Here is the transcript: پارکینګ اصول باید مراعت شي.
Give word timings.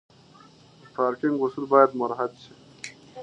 پارکینګ 0.95 1.37
اصول 1.43 1.65
باید 1.73 1.91
مراعت 1.99 2.31
شي. 2.43 2.53